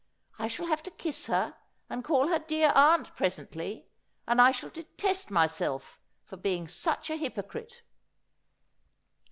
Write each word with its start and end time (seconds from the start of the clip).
I 0.39 0.47
shall 0.47 0.65
have 0.65 0.81
to 0.81 0.89
kiss 0.89 1.27
her, 1.27 1.55
and 1.87 2.03
call 2.03 2.29
her 2.29 2.39
dear 2.39 2.71
aunt 2.73 3.15
presently, 3.15 3.85
and 4.27 4.41
I 4.41 4.49
shall 4.49 4.71
detest 4.71 5.29
myself 5.29 5.99
for 6.23 6.37
being 6.37 6.67
such 6.67 7.11
a 7.11 7.15
hypocrite.' 7.17 7.83